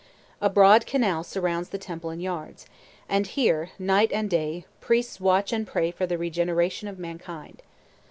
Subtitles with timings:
[0.41, 2.65] A broad canal surrounds the temple and yards,
[3.07, 7.61] and here, night and day, priests watch and pray for the regeneration of mankind.